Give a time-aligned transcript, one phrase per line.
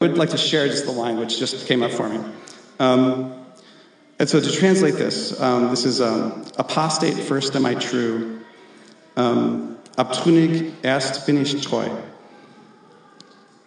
[0.00, 2.18] would like to share just the line which just came up for me.
[2.78, 3.34] Um,
[4.18, 8.40] and so to translate this, um, this is um, apostate first am I true,
[9.18, 12.02] um, abtrünnig erst bin ich treu,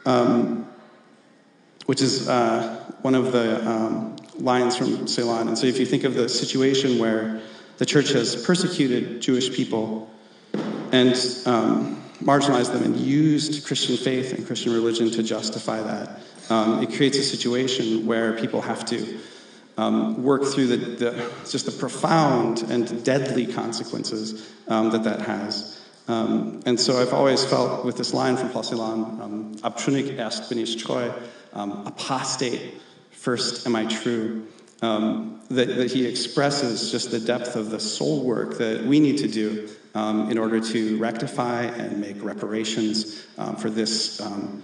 [0.08, 0.68] um,
[1.86, 5.50] which is uh, one of the um, lines from Celan.
[5.50, 7.44] And so if you think of the situation where
[7.78, 10.10] the church has persecuted Jewish people
[10.92, 11.16] and
[12.24, 16.20] marginalized them and used Christian faith and Christian religion to justify that.
[16.50, 19.20] Um, it creates a situation where people have to
[19.78, 25.82] um, work through the, the, just the profound and deadly consequences um, that that has.
[26.08, 30.60] Um, and so I've always felt with this line from Paul um, abtrünnig erst bin
[30.60, 30.86] ich
[31.54, 32.74] um, apostate
[33.12, 34.48] first am I true,
[34.82, 39.18] um, that, that he expresses just the depth of the soul work that we need
[39.20, 44.22] to do um, in order to rectify and make reparations um, for this.
[44.22, 44.64] Um,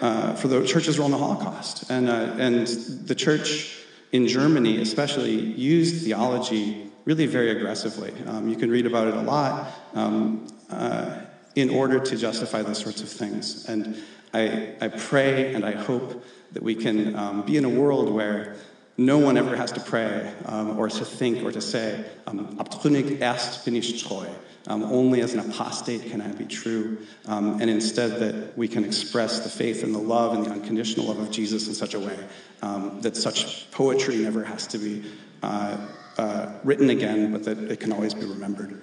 [0.00, 1.90] uh, for the church's role in the Holocaust.
[1.90, 3.78] And, uh, and the church
[4.12, 8.12] in Germany, especially, used theology really very aggressively.
[8.26, 11.20] Um, you can read about it a lot um, uh,
[11.54, 13.68] in order to justify those sorts of things.
[13.68, 13.96] And
[14.34, 18.56] I, I pray and I hope that we can um, be in a world where
[18.98, 23.20] no one ever has to pray um, or to think or to say, um, abtrünnig
[23.20, 24.26] erst bin ich treu.
[24.68, 26.98] Um, only as an apostate can I be true.
[27.26, 31.06] Um, and instead, that we can express the faith and the love and the unconditional
[31.06, 32.18] love of Jesus in such a way
[32.62, 35.04] um, that such poetry never has to be
[35.42, 35.76] uh,
[36.18, 38.82] uh, written again, but that it can always be remembered.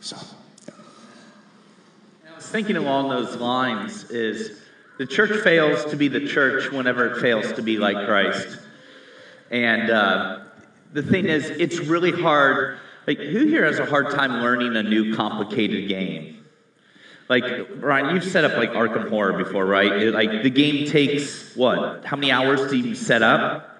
[0.00, 0.16] So,
[0.66, 0.74] yeah.
[2.30, 4.60] I was thinking along those lines is
[4.98, 8.57] the church fails to be the church whenever it fails to be like Christ.
[9.50, 10.40] And uh,
[10.92, 12.78] the thing is, it's really hard.
[13.06, 16.44] Like, who here has a hard time learning a new complicated game?
[17.28, 17.44] Like,
[17.76, 19.92] Ryan, you've set up like Arkham Horror before, right?
[19.92, 22.04] It, like, the game takes what?
[22.04, 23.76] How many hours to even set up?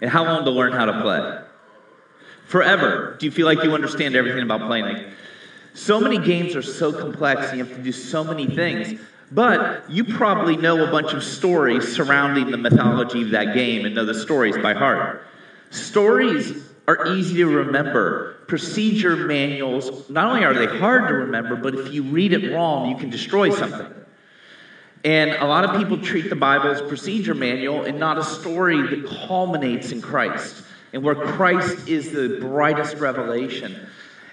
[0.00, 1.42] And how long to learn how to play?
[2.46, 3.16] Forever.
[3.18, 4.84] Do you feel like you understand everything about playing?
[4.84, 5.06] Like,
[5.74, 9.00] so many games are so complex, and you have to do so many things.
[9.30, 13.94] But you probably know a bunch of stories surrounding the mythology of that game and
[13.94, 15.22] know the stories by heart.
[15.70, 18.36] Stories are easy to remember.
[18.46, 22.88] Procedure manuals, not only are they hard to remember, but if you read it wrong,
[22.90, 23.94] you can destroy something.
[25.04, 28.80] And a lot of people treat the Bible as procedure manual and not a story
[28.80, 33.78] that culminates in Christ and where Christ is the brightest revelation.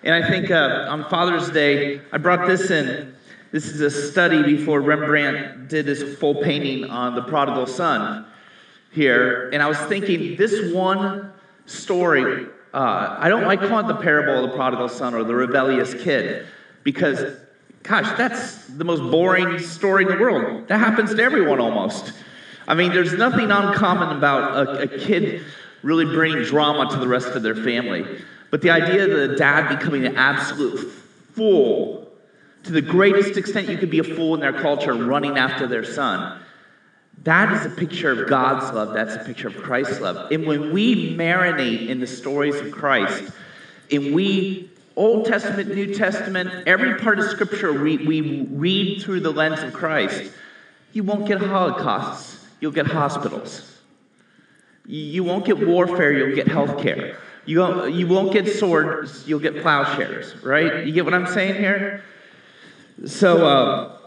[0.03, 3.14] And I think uh, on Father's Day, I brought this in
[3.55, 8.25] this is a study before Rembrandt did his full painting on the prodigal son
[8.91, 9.49] here.
[9.51, 11.31] And I was thinking, this one
[11.65, 15.33] story, uh, I don't like calling it the parable of the prodigal son or the
[15.33, 16.45] rebellious kid
[16.83, 17.37] because,
[17.83, 20.67] gosh, that's the most boring story in the world.
[20.67, 22.11] That happens to everyone almost.
[22.67, 25.45] I mean, there's nothing uncommon about a, a kid
[25.81, 28.05] really bringing drama to the rest of their family.
[28.51, 30.91] But the idea of the dad becoming an absolute
[31.33, 32.04] fool
[32.65, 35.83] to the greatest extent you could be a fool in their culture running after their
[35.83, 36.41] son.
[37.23, 38.93] That is a picture of God's love.
[38.93, 40.31] That's a picture of Christ's love.
[40.31, 43.31] And when we marinate in the stories of Christ,
[43.91, 49.31] and we, Old Testament, New Testament, every part of Scripture, we, we read through the
[49.31, 50.31] lens of Christ,
[50.93, 52.45] you won't get holocausts.
[52.59, 53.79] You'll get hospitals.
[54.85, 56.11] You won't get warfare.
[56.11, 57.17] You'll get health care.
[57.45, 59.27] You won't, you won't get swords.
[59.27, 60.85] You'll get plowshares, right?
[60.85, 62.03] You get what I'm saying here?
[63.03, 63.97] So, uh,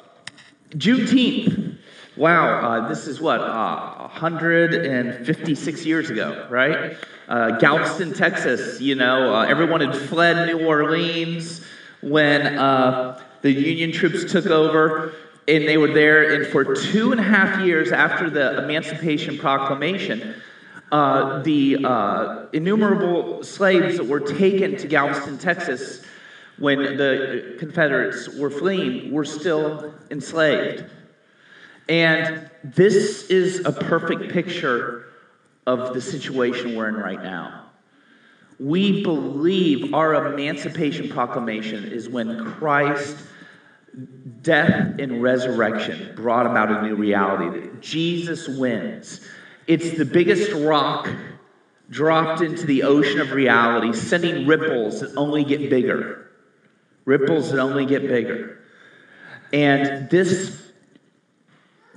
[0.70, 1.76] Juneteenth.
[2.16, 6.96] Wow, uh, this is what, uh, 156 years ago, right?
[7.28, 11.64] Uh, Galveston, Texas, you know, uh, everyone had fled New Orleans
[12.00, 15.12] when uh, the Union troops took over,
[15.46, 16.32] and they were there.
[16.32, 20.34] And for two and a half years after the Emancipation Proclamation,
[20.90, 21.74] uh, the
[22.54, 26.04] innumerable slaves that were taken to Galveston, Texas,
[26.58, 30.84] when the Confederates were fleeing, were still enslaved.
[31.88, 35.06] And this is a perfect picture
[35.66, 37.66] of the situation we're in right now.
[38.58, 43.16] We believe our Emancipation Proclamation is when Christ,
[44.42, 47.60] death and resurrection brought about a new reality.
[47.60, 49.20] That Jesus wins.
[49.68, 51.08] It's the biggest rock
[51.88, 56.27] dropped into the ocean of reality, sending ripples that only get bigger
[57.08, 58.58] ripples that only get bigger.
[59.50, 60.62] And this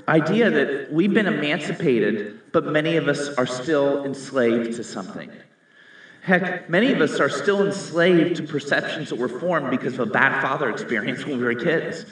[0.08, 5.30] idea that we've been emancipated, but many of us are still enslaved to something.
[6.22, 10.06] Heck, many of us are still enslaved to perceptions that were formed because of a
[10.06, 12.06] bad father experience when we were kids.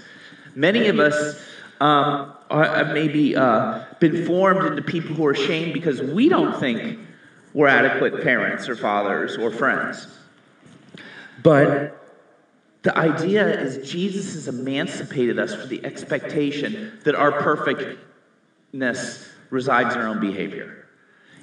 [0.55, 1.41] Many of us
[1.79, 6.99] um, have maybe uh, been formed into people who are ashamed because we don't think
[7.53, 10.05] we're adequate parents or fathers or friends.
[11.41, 11.98] But
[12.81, 20.01] the idea is Jesus has emancipated us from the expectation that our perfectness resides in
[20.01, 20.87] our own behavior.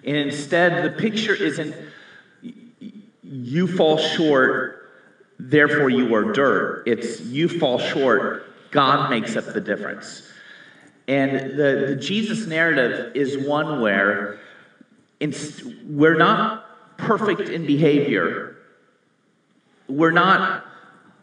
[0.04, 1.74] And instead, the picture isn't
[3.22, 4.90] you fall short,
[5.38, 6.84] therefore you are dirt.
[6.86, 10.22] It's you fall short, God makes up the difference.
[11.08, 14.38] And the, the Jesus narrative is one where
[15.20, 18.56] we're not perfect in behavior.
[19.88, 20.64] We're not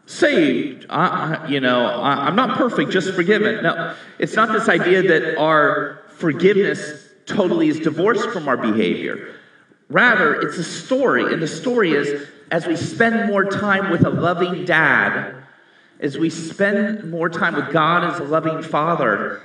[0.06, 0.86] saved.
[0.90, 3.62] I, you know, I, I'm not perfect, just forgiven.
[3.62, 9.34] No, it's not this idea that our forgiveness totally is divorced from our behavior.
[9.88, 14.10] Rather, it's a story, and the story is as we spend more time with a
[14.10, 15.34] loving dad,
[16.00, 19.40] as we spend more time with God as a loving father,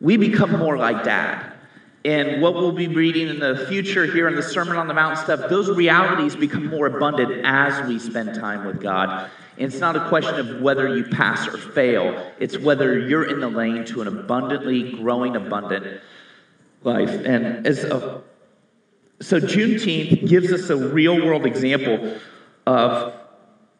[0.00, 1.52] we become more like dad.
[2.04, 5.18] And what we'll be reading in the future here in the Sermon on the Mount
[5.18, 9.30] stuff, those realities become more abundant as we spend time with God.
[9.56, 13.48] It's not a question of whether you pass or fail, it's whether you're in the
[13.48, 16.00] lane to an abundantly growing, abundant
[16.82, 17.10] life.
[17.10, 18.22] And as a,
[19.20, 22.18] so, Juneteenth gives us a real world example
[22.66, 23.14] of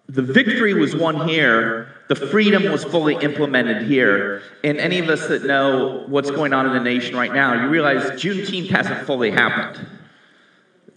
[0.09, 4.43] the victory was won here, the freedom was fully implemented here.
[4.63, 7.69] And any of us that know what's going on in the nation right now, you
[7.69, 9.87] realize Juneteenth hasn't fully happened.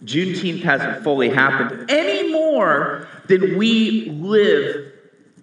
[0.04, 4.92] Juneteenth hasn't fully happened any more than we live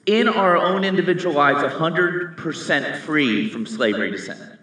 [0.06, 4.58] in our own individual lives 100% free from slavery to sin.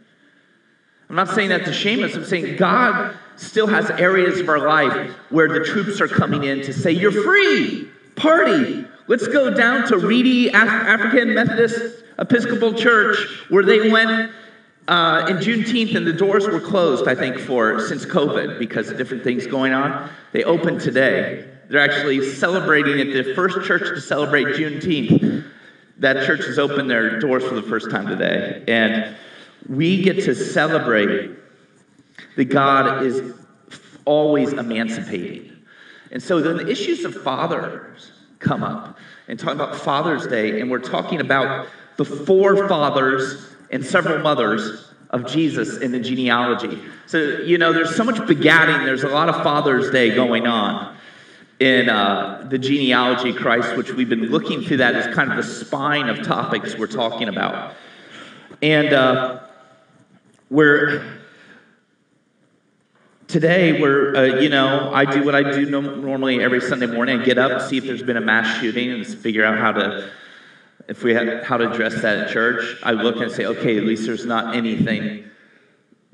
[1.08, 4.67] I'm not saying that to shame us, I'm saying God still has areas of our
[4.67, 9.87] life where the troops are coming in to say, You're free, party, Let's go down
[9.88, 13.19] to Reedy Af- African Methodist Episcopal Church,
[13.50, 14.32] where they went
[14.88, 18.96] uh, in Juneteenth, and the doors were closed, I think, for since COVID because of
[18.96, 20.08] different things going on.
[20.32, 21.46] They opened today.
[21.69, 23.25] They're actually celebrating it.
[23.25, 25.50] The first church to celebrate Juneteenth.
[25.99, 29.16] That church has opened their doors for the first time today, and
[29.69, 31.31] we get to celebrate
[32.37, 33.34] that God is
[34.05, 35.52] always emancipating.
[36.11, 40.70] And so then the issues of fathers come up and talk about Father's Day, and
[40.70, 46.82] we're talking about the four fathers and several mothers of Jesus in the genealogy.
[47.06, 50.96] So, you know, there's so much begatting, there's a lot of Father's Day going on
[51.60, 55.36] in uh, the genealogy of Christ, which we've been looking through that as kind of
[55.36, 57.74] the spine of topics we're talking about.
[58.60, 59.40] And uh,
[60.50, 61.20] we're
[63.28, 67.20] today we're uh, you know i do what i do normally every sunday morning.
[67.20, 70.10] I get up see if there's been a mass shooting and figure out how to
[70.88, 72.76] if we had how to address that at church.
[72.82, 75.24] I look and say okay at least there's not anything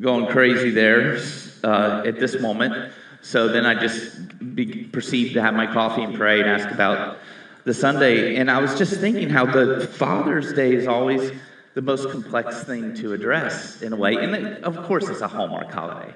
[0.01, 1.19] going crazy there
[1.63, 2.93] uh, at this moment.
[3.23, 4.17] So then i just
[4.55, 7.19] be, perceived to have my coffee and pray and ask about
[7.65, 11.33] the sunday and i was just thinking how the father's day is always
[11.75, 15.29] the most complex thing to address in a way and it, of course it's a
[15.29, 16.15] hallmark holiday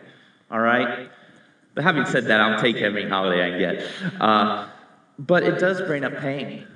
[0.55, 1.11] all right?
[1.75, 4.21] But having said that, I'll take every holiday I can get.
[4.21, 4.69] Uh,
[5.19, 6.67] but it does bring up pain.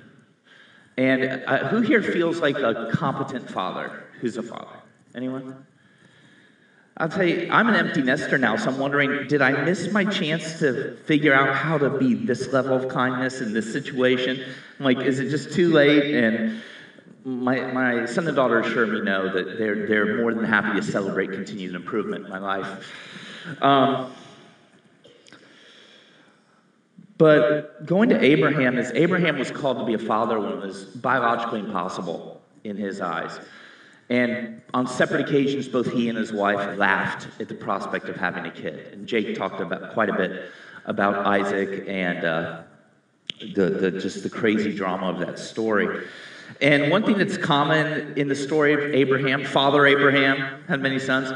[0.96, 4.04] And uh, who here feels like a competent father?
[4.20, 4.76] Who's a father?
[5.14, 5.64] Anyone?
[7.00, 10.04] I'll tell you, I'm an empty nester now, so I'm wondering did I miss my
[10.04, 14.44] chance to figure out how to be this level of kindness in this situation?
[14.78, 16.12] I'm like, is it just too late?
[16.12, 16.60] And
[17.24, 20.84] my, my son and daughter assure me no, that they're, they're more than happy to
[20.84, 22.92] celebrate continued improvement in my life.
[23.62, 24.12] Um,
[27.16, 30.84] but going to Abraham is Abraham was called to be a father when it was
[30.84, 33.38] biologically impossible in his eyes.
[34.10, 38.46] And on separate occasions, both he and his wife laughed at the prospect of having
[38.46, 38.92] a kid.
[38.92, 40.50] And Jake talked about quite a bit
[40.86, 42.62] about Isaac and uh,
[43.54, 46.06] the, the, just the crazy drama of that story.
[46.62, 51.30] And one thing that's common in the story of Abraham, Father Abraham had many sons,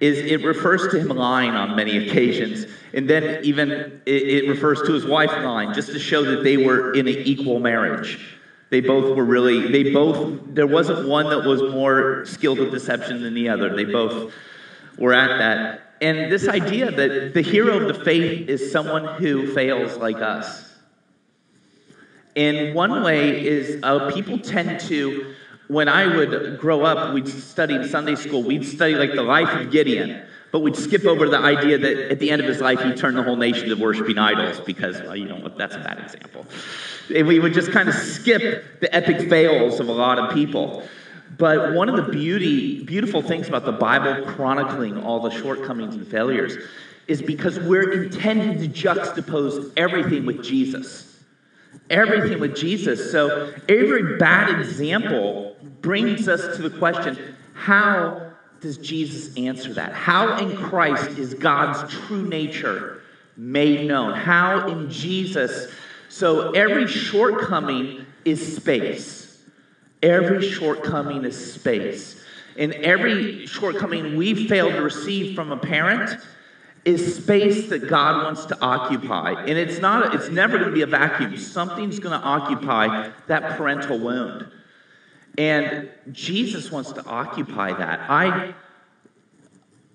[0.00, 2.66] is it refers to him lying on many occasions.
[2.92, 3.70] And then even
[4.04, 7.14] it, it refers to his wife lying, just to show that they were in an
[7.14, 8.38] equal marriage.
[8.70, 13.22] They both were really, they both, there wasn't one that was more skilled with deception
[13.22, 13.74] than the other.
[13.74, 14.32] They both
[14.96, 15.94] were at that.
[16.00, 20.72] And this idea that the hero of the faith is someone who fails like us.
[22.36, 25.34] And one way is uh, people tend to
[25.66, 29.48] when I would grow up, we'd study in Sunday school, we'd study like the life
[29.50, 32.80] of Gideon, but we'd skip over the idea that at the end of his life,
[32.80, 36.00] he turned the whole nation to worshiping idols because, well, you know, that's a bad
[36.00, 36.44] example.
[37.10, 40.84] And we would just kind of skip the epic fails of a lot of people.
[41.38, 46.06] But one of the beauty, beautiful things about the Bible chronicling all the shortcomings and
[46.06, 46.56] failures
[47.06, 51.18] is because we're intended to juxtapose everything with Jesus.
[51.88, 53.10] Everything with Jesus.
[53.10, 59.92] So every bad example brings us to the question how does Jesus answer that?
[59.92, 63.02] How in Christ is God's true nature
[63.36, 64.12] made known?
[64.12, 65.72] How in Jesus?
[66.10, 69.40] So every shortcoming is space.
[70.02, 72.20] Every shortcoming is space.
[72.58, 76.10] And every shortcoming we fail to receive from a parent
[76.84, 79.40] is space that God wants to occupy.
[79.40, 81.36] And it's not it's never going to be a vacuum.
[81.36, 84.50] Something's going to occupy that parental wound.
[85.38, 88.00] And Jesus wants to occupy that.
[88.10, 88.52] I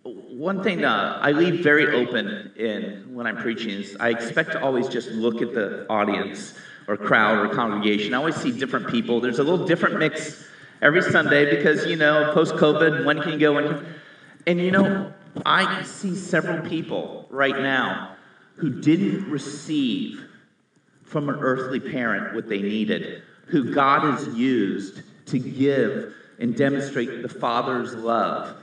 [0.06, 4.62] one thing uh, I leave very open in when I'm preaching is I expect to
[4.62, 6.54] always just look at the audience
[6.88, 8.14] or crowd or congregation.
[8.14, 9.20] I always see different people.
[9.20, 10.46] There's a little different mix
[10.82, 13.84] every Sunday because you know post COVID, when can you go?
[14.46, 15.12] And you know
[15.44, 18.16] I see several people right now
[18.58, 20.24] who didn't receive
[21.04, 27.24] from an earthly parent what they needed, who God has used to give and demonstrate
[27.24, 28.56] the Father's love.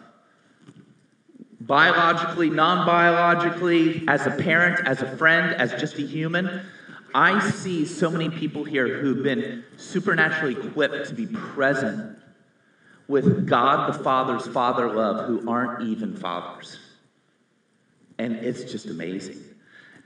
[1.67, 6.63] Biologically, non biologically, as a parent, as a friend, as just a human,
[7.15, 12.17] I see so many people here who've been supernaturally equipped to be present
[13.07, 16.79] with God the Father's father love who aren't even fathers.
[18.19, 19.43] And it's just amazing.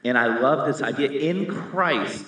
[0.04, 1.10] And I love this idea.
[1.10, 2.24] In Christ,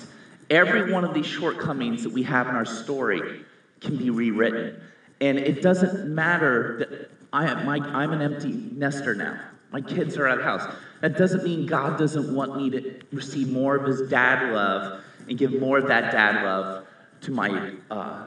[0.51, 3.45] every one of these shortcomings that we have in our story
[3.81, 4.81] can be rewritten.
[5.21, 9.39] And it doesn't matter that I, my, I'm an empty nester now.
[9.71, 10.63] My kids are at house.
[11.01, 15.37] That doesn't mean God doesn't want me to receive more of his dad love and
[15.37, 16.87] give more of that dad love
[17.23, 18.27] to my, uh,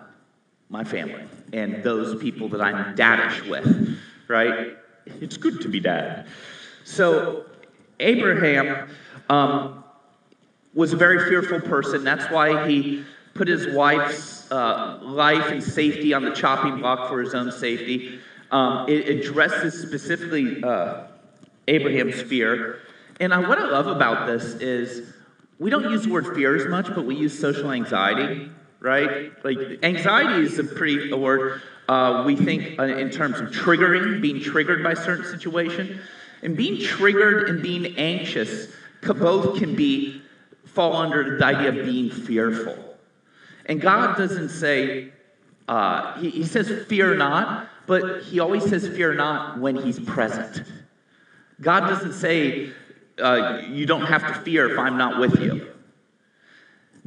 [0.69, 4.77] my family and those people that I'm daddish with, right?
[5.19, 6.27] It's good to be dad.
[6.83, 7.45] So,
[7.99, 8.89] Abraham
[9.29, 9.83] um,
[10.73, 12.03] was a very fearful person.
[12.03, 13.03] That's why he
[13.33, 18.19] put his wife's uh, life and safety on the chopping block for his own safety.
[18.51, 21.03] Um, it addresses specifically uh,
[21.67, 22.79] Abraham's fear.
[23.19, 25.13] And I, what I love about this is
[25.57, 29.31] we don't use the word fear as much, but we use social anxiety right?
[29.45, 34.21] Like anxiety is a pretty a word uh, we think uh, in terms of triggering,
[34.21, 36.01] being triggered by a certain situation,
[36.41, 40.21] and being triggered and being anxious both can be
[40.65, 42.77] fall under the idea of being fearful.
[43.65, 45.11] And God doesn't say
[45.67, 50.63] uh, he, he says fear not, but he always says fear not when he's present.
[51.59, 52.71] God doesn't say
[53.19, 55.67] uh, you don't have to fear if I'm not with you.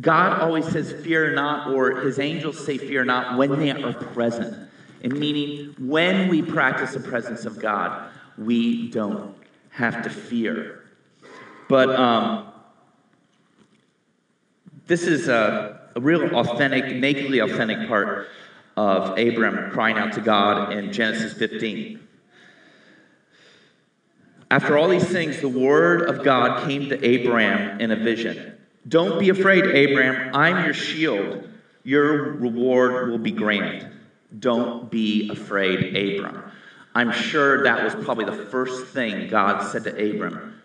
[0.01, 4.69] God always says, Fear not, or his angels say, Fear not, when they are present.
[5.03, 9.37] And meaning, when we practice the presence of God, we don't
[9.71, 10.83] have to fear.
[11.69, 12.53] But um,
[14.87, 18.29] this is a, a real authentic, nakedly authentic part
[18.77, 22.01] of Abram crying out to God in Genesis 15.
[24.51, 28.57] After all these things, the word of God came to Abram in a vision.
[28.87, 30.35] Don't be afraid, Abraham.
[30.35, 31.49] I'm your shield.
[31.83, 33.89] Your reward will be grand.
[34.39, 36.43] Don't be afraid, Abram.
[36.95, 40.61] I'm sure that was probably the first thing God said to Abram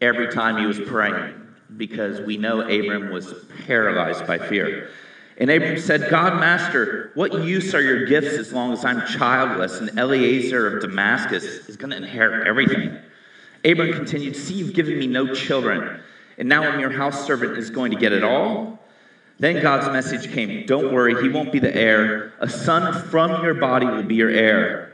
[0.00, 1.34] every time he was praying,
[1.76, 3.34] because we know Abram was
[3.66, 4.90] paralyzed by fear.
[5.38, 9.80] And Abram said, God, Master, what use are your gifts as long as I'm childless
[9.80, 12.96] and Eliezer of Damascus is going to inherit everything?
[13.64, 16.00] Abram continued, See, you've given me no children
[16.38, 18.78] and now I'm your house servant is going to get it all.
[19.38, 22.32] Then God's message came Don't worry, he won't be the heir.
[22.40, 24.92] A son from your body will be your heir.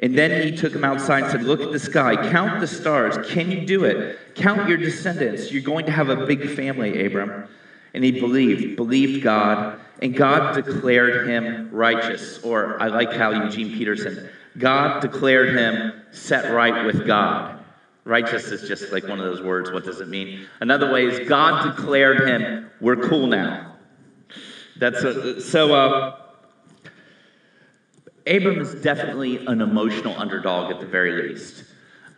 [0.00, 3.16] And then he took him outside and said, Look at the sky, count the stars.
[3.28, 4.34] Can you do it?
[4.34, 5.52] Count your descendants.
[5.52, 7.48] You're going to have a big family, Abram.
[7.94, 12.42] And he believed, believed God, and God declared him righteous.
[12.42, 17.58] Or I like how Eugene Peterson, God declared him set right with God.
[18.04, 19.70] Righteous is just like one of those words.
[19.70, 20.46] What does it mean?
[20.60, 23.76] Another way is God declared him, we're cool now.
[24.76, 26.16] That's a, so, uh,
[28.26, 31.64] Abram is definitely an emotional underdog at the very least.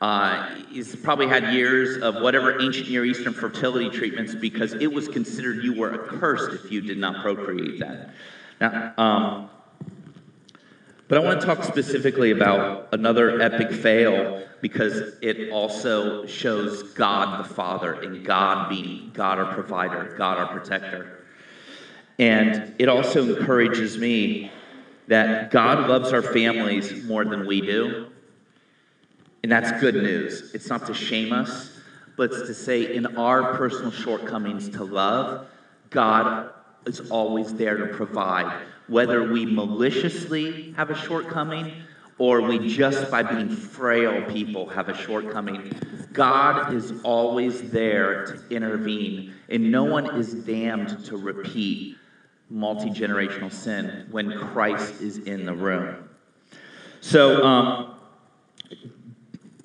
[0.04, 5.08] Uh, he's probably had years of whatever ancient Near Eastern fertility treatments because it was
[5.08, 8.10] considered you were accursed if you did not procreate that.
[8.60, 9.50] Now, um,
[11.08, 17.42] but I want to talk specifically about another epic fail because it also shows God
[17.42, 21.24] the Father and God being God our provider, God our protector.
[22.18, 24.52] And it also encourages me
[25.06, 28.10] that God loves our families more than we do.
[29.44, 30.54] And that's good news.
[30.54, 31.70] It's not to shame us,
[32.16, 35.46] but it's to say in our personal shortcomings to love,
[35.90, 36.48] God
[36.86, 38.62] is always there to provide.
[38.86, 41.74] Whether we maliciously have a shortcoming
[42.16, 45.74] or we just by being frail people have a shortcoming,
[46.14, 49.34] God is always there to intervene.
[49.50, 51.98] And no one is damned to repeat
[52.48, 56.08] multi generational sin when Christ is in the room.
[57.02, 57.93] So, um,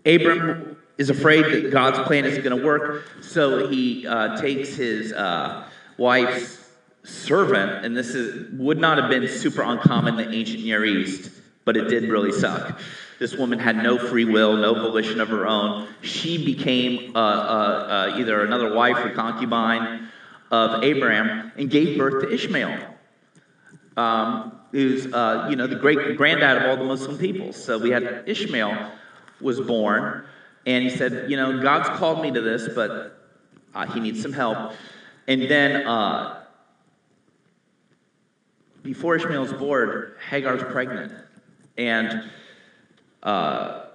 [0.06, 5.13] Abram is afraid that God's plan isn't going to work, so he uh, takes his
[5.13, 5.65] uh,
[5.98, 6.70] wife's
[7.03, 11.32] servant, and this is, would not have been super uncommon in the ancient Near East,
[11.65, 12.79] but it did really suck.
[13.18, 15.88] This woman had no free will, no volition of her own.
[16.01, 20.10] She became uh, uh, uh either another wife or concubine
[20.51, 22.77] of Abraham and gave birth to Ishmael,
[23.98, 27.62] um, who's uh, you know the great granddad of all the Muslim peoples.
[27.62, 28.91] So we had Ishmael
[29.41, 30.25] was born,
[30.65, 33.19] and he said, you know, God's called me to this, but
[33.74, 34.74] uh, he needs some help.
[35.27, 36.43] And then uh,
[38.84, 41.13] before Ishmael's born, Hagar's pregnant,
[41.77, 42.29] and
[43.24, 43.86] uh,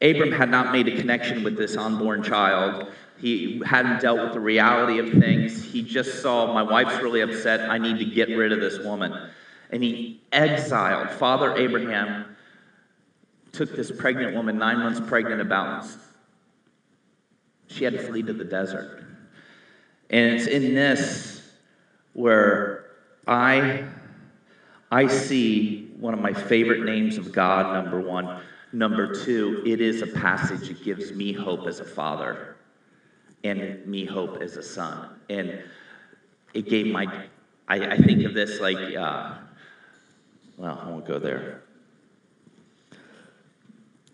[0.00, 2.88] Abram had not made a connection with this unborn child.
[3.20, 5.64] He hadn't dealt with the reality of things.
[5.64, 7.68] He just saw, my wife's really upset.
[7.68, 9.12] I need to get rid of this woman.
[9.70, 12.36] And he exiled Father Abraham,
[13.52, 15.86] took this pregnant woman, nine months pregnant, about.
[17.68, 19.04] She had to flee to the desert.
[20.10, 21.42] And it's in this
[22.14, 22.86] where
[23.26, 23.84] I,
[24.90, 28.40] I see one of my favorite names of God, number one.
[28.72, 32.56] Number two, it is a passage that gives me hope as a father
[33.44, 35.08] and me hope as a son.
[35.28, 35.62] And
[36.54, 37.06] it gave my,
[37.66, 39.34] I, I think of this like, uh,
[40.56, 41.62] well, I won't go there.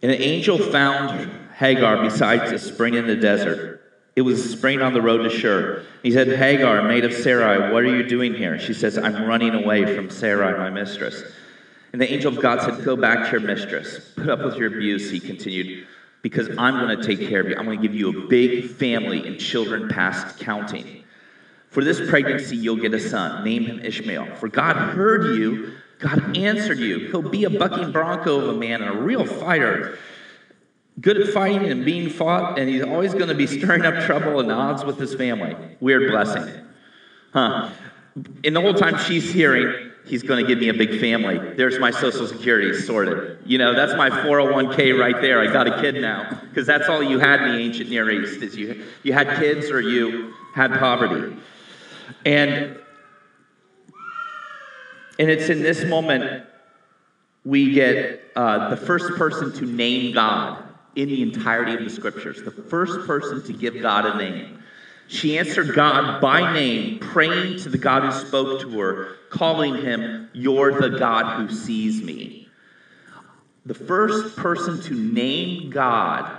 [0.04, 3.80] And an angel found Hagar beside a spring in the desert.
[4.14, 5.82] It was a spring on the road to Shur.
[6.02, 8.58] He said, Hagar, maid of Sarai, what are you doing here?
[8.58, 11.22] She says, I'm running away from Sarai, my mistress.
[11.94, 14.12] And the angel of God said, Go back to your mistress.
[14.14, 15.86] Put up with your abuse, he continued
[16.20, 17.56] because I'm going to take care of you.
[17.56, 21.02] I'm going to give you a big family and children past counting.
[21.70, 23.42] For this pregnancy, you'll get a son.
[23.42, 24.34] Name him Ishmael.
[24.34, 25.72] For God heard you,
[26.04, 27.08] God answered you.
[27.08, 29.98] He'll be a bucking bronco of a man and a real fighter.
[31.00, 34.38] Good at fighting and being fought, and he's always going to be stirring up trouble
[34.38, 35.56] and odds with his family.
[35.80, 36.52] Weird blessing.
[37.32, 37.70] Huh.
[38.44, 41.38] And the whole time she's hearing, he's going to give me a big family.
[41.56, 43.38] There's my social security sorted.
[43.46, 45.40] You know, that's my 401k right there.
[45.40, 48.42] I got a kid now because that's all you had in the ancient Near East
[48.42, 51.34] is you you had kids or you had poverty.
[52.26, 52.78] And
[55.18, 56.44] and it's in this moment
[57.44, 60.62] we get uh, the first person to name God
[60.96, 62.42] in the entirety of the scriptures.
[62.42, 64.62] The first person to give God a name.
[65.08, 70.30] She answered God by name, praying to the God who spoke to her, calling him,
[70.32, 72.48] You're the God who sees me.
[73.66, 76.38] The first person to name God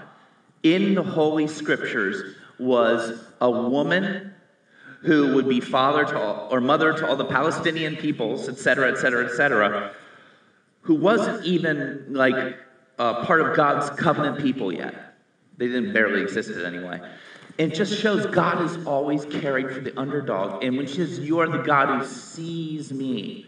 [0.63, 4.33] in the Holy Scriptures was a woman
[5.01, 9.25] who would be father to all, or mother to all the Palestinian peoples, etc., etc.,
[9.25, 9.91] etc.,
[10.81, 12.57] who wasn't even like
[12.99, 15.15] uh, part of God's covenant people yet.
[15.57, 17.01] They didn't barely existed anyway.
[17.57, 20.63] It just shows God is always caring for the underdog.
[20.63, 23.47] And when she says, You are the God who sees me,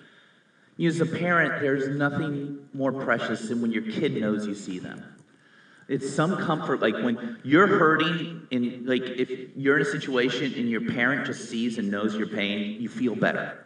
[0.77, 4.79] you as a parent, there's nothing more precious than when your kid knows you see
[4.79, 5.03] them.
[5.87, 10.69] It's some comfort, like when you're hurting, and like if you're in a situation and
[10.69, 13.65] your parent just sees and knows your pain, you feel better.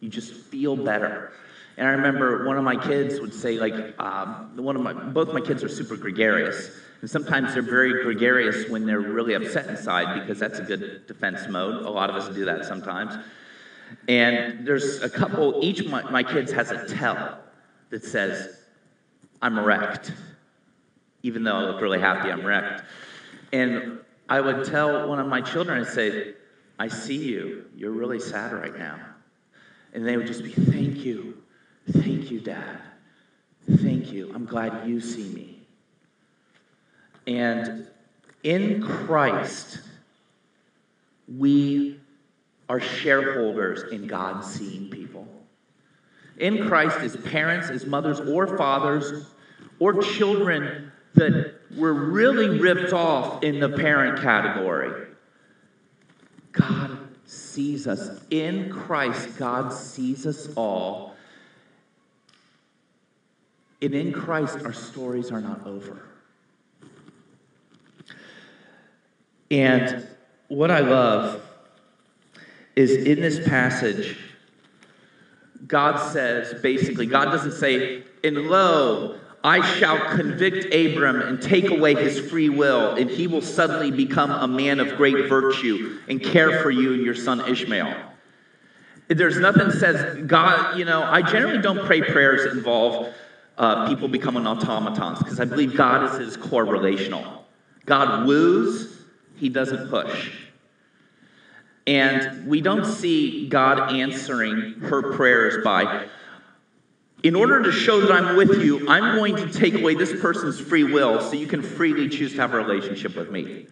[0.00, 1.32] You just feel better.
[1.76, 5.32] And I remember one of my kids would say, like, um, one of my, both
[5.32, 6.70] my kids are super gregarious.
[7.00, 11.48] And sometimes they're very gregarious when they're really upset inside because that's a good defense
[11.48, 11.86] mode.
[11.86, 13.14] A lot of us do that sometimes.
[14.08, 17.38] And there's a couple, each my, my kids has a tell
[17.90, 18.58] that says,
[19.40, 20.12] I'm wrecked.
[21.22, 22.84] Even though I look really happy, I'm wrecked.
[23.52, 26.34] And I would tell one of my children, I'd say,
[26.78, 27.66] I see you.
[27.76, 28.98] You're really sad right now.
[29.92, 31.42] And they would just be, Thank you.
[31.90, 32.80] Thank you, Dad.
[33.68, 34.32] Thank you.
[34.34, 35.60] I'm glad you see me.
[37.26, 37.86] And
[38.42, 39.80] in Christ,
[41.28, 42.00] we
[42.68, 45.26] are shareholders in God seeing people.
[46.38, 49.26] In Christ, as parents, as mothers, or fathers,
[49.78, 55.06] or children that were really ripped off in the parent category,
[56.52, 58.20] God sees us.
[58.30, 61.14] In Christ, God sees us all.
[63.82, 66.02] And in Christ, our stories are not over.
[69.50, 70.06] And
[70.48, 71.42] what I love
[72.76, 74.16] is in this passage,
[75.66, 81.94] God says basically, God doesn't say, and lo, I shall convict Abram and take away
[81.94, 86.62] his free will, and he will suddenly become a man of great virtue and care
[86.62, 87.94] for you and your son Ishmael.
[89.08, 93.12] There's nothing says, God, you know, I generally don't pray prayers that involve
[93.58, 97.44] uh, people becoming automatons because I believe God is his core relational.
[97.86, 99.04] God woos,
[99.36, 100.32] he doesn't push.
[101.86, 106.06] And we don't see God answering her prayers by,
[107.22, 110.60] in order to show that I'm with you, I'm going to take away this person's
[110.60, 113.66] free will so you can freely choose to have a relationship with me.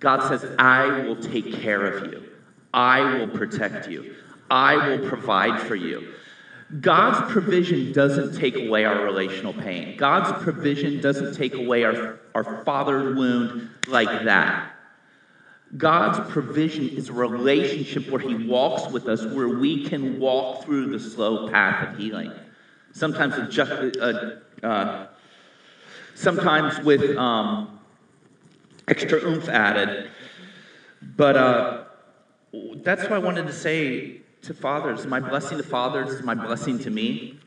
[0.00, 2.24] God says, I will take care of you.
[2.74, 4.16] I will protect you.
[4.50, 6.14] I will provide for you.
[6.80, 9.96] God's provision doesn't take away our relational pain.
[9.96, 14.74] God's provision doesn't take away our, our father's wound like that.
[15.76, 20.90] God's provision is a relationship where He walks with us, where we can walk through
[20.90, 22.32] the slow path of healing.
[22.92, 25.06] Sometimes with just, uh, uh,
[26.14, 27.80] sometimes with um,
[28.86, 30.10] extra oomph added.
[31.16, 31.84] But uh,
[32.76, 35.06] that's what I wanted to say to fathers.
[35.06, 37.38] My blessing to fathers is my blessing to me.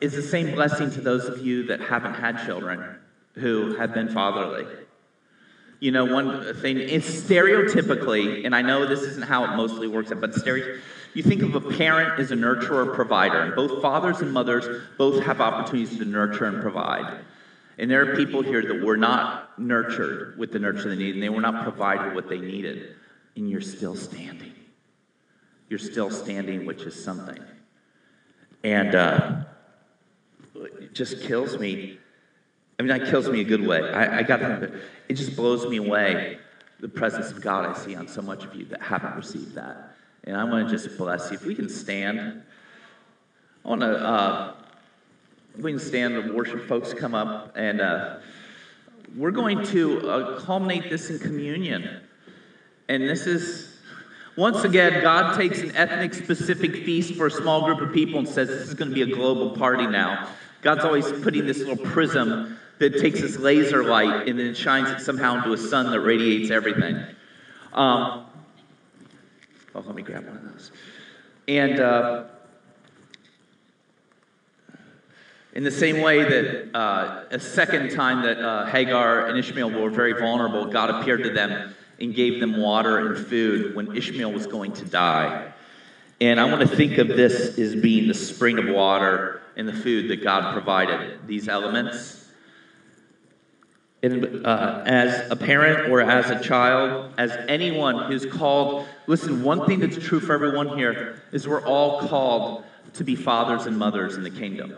[0.00, 2.98] Is the same blessing to those of you that haven't had children
[3.34, 4.66] who have been fatherly.
[5.80, 10.10] You know, one thing, it's stereotypically, and I know this isn't how it mostly works,
[10.18, 10.80] but stereo,
[11.14, 15.22] you think of a parent as a nurturer provider, and both fathers and mothers both
[15.24, 17.20] have opportunities to nurture and provide.
[17.78, 21.22] And there are people here that were not nurtured with the nurture they needed, and
[21.22, 22.96] they were not provided with what they needed,
[23.36, 24.52] and you're still standing.
[25.68, 27.40] You're still standing, which is something.
[28.64, 29.44] And uh,
[30.56, 32.00] it just kills me
[32.78, 33.80] I mean, that kills me a good way.
[33.80, 34.72] I, I got to,
[35.08, 36.38] it just blows me away
[36.80, 39.96] the presence of God I see on so much of you that haven't received that.
[40.24, 41.36] And I want to just bless you.
[41.36, 42.42] If we can stand,
[43.64, 44.54] I want to, uh,
[45.56, 48.18] we can stand, the worship folks come up, and uh,
[49.16, 52.00] we're going to uh, culminate this in communion.
[52.88, 53.76] And this is,
[54.36, 58.28] once again, God takes an ethnic specific feast for a small group of people and
[58.28, 60.28] says this is going to be a global party now.
[60.62, 65.00] God's always putting this little prism that takes this laser light and then shines it
[65.00, 66.96] somehow into a sun that radiates everything.
[67.72, 68.26] Um,
[69.74, 70.70] oh, let me grab one of those.
[71.48, 72.24] And uh,
[75.54, 79.90] in the same way that uh, a second time that uh, Hagar and Ishmael were
[79.90, 84.46] very vulnerable, God appeared to them and gave them water and food when Ishmael was
[84.46, 85.52] going to die.
[86.20, 89.72] And I want to think of this as being the spring of water and the
[89.72, 92.17] food that God provided, these elements
[94.02, 99.66] in, uh, as a parent or as a child, as anyone who's called, listen, one
[99.66, 104.16] thing that's true for everyone here is we're all called to be fathers and mothers
[104.16, 104.74] in the kingdom.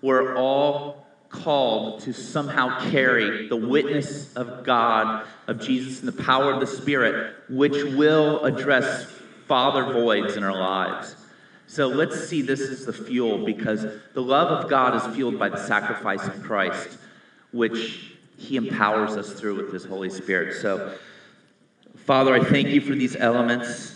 [0.00, 6.52] We're all called to somehow carry the witness of God, of Jesus, and the power
[6.52, 9.04] of the Spirit, which will address
[9.48, 11.16] father voids in our lives.
[11.66, 15.48] So let's see this as the fuel because the love of God is fueled by
[15.48, 16.98] the sacrifice of Christ,
[17.52, 20.60] which he empowers us through with His Holy Spirit.
[20.60, 20.96] So,
[21.96, 23.92] Father, I thank you for these elements.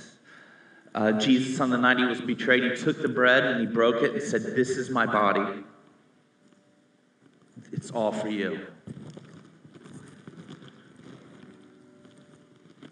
[0.94, 4.02] Uh, Jesus, on the night he was betrayed, he took the bread and he broke
[4.02, 5.62] it and said, This is my body.
[7.72, 8.66] It's all for you.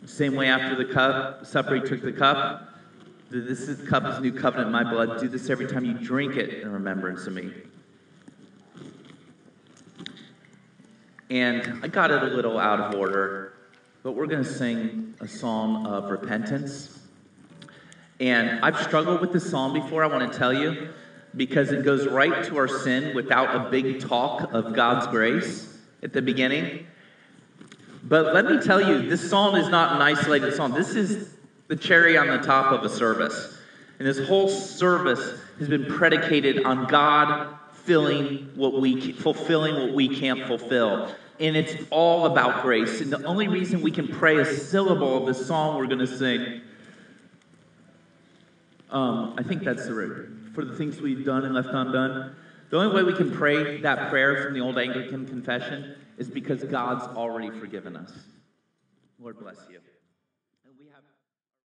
[0.04, 2.68] Same way after the cup, supper, he took the cup.
[3.30, 5.20] This is, cup is new covenant my blood.
[5.20, 7.52] Do this every time you drink it in remembrance of me.
[11.28, 13.54] And I got it a little out of order,
[14.02, 17.00] but we're going to sing a psalm of repentance.
[18.20, 20.90] And I've struggled with this psalm before, I want to tell you,
[21.34, 26.12] because it goes right to our sin without a big talk of God's grace at
[26.12, 26.86] the beginning.
[28.04, 30.72] But let me tell you, this psalm is not an isolated psalm.
[30.72, 31.34] This is
[31.66, 33.58] the cherry on the top of a service.
[33.98, 40.08] And this whole service has been predicated on God filling what we fulfilling what we
[40.08, 41.14] can't fulfill.
[41.38, 43.00] And it's all about grace.
[43.00, 46.06] And the only reason we can pray a syllable of the song we're going to
[46.06, 46.62] sing,
[48.90, 52.34] um, I think that's the root For the things we've done and left undone.
[52.70, 56.64] The only way we can pray that prayer from the old Anglican confession is because
[56.64, 58.12] God's already forgiven us.
[59.20, 59.80] Lord bless you.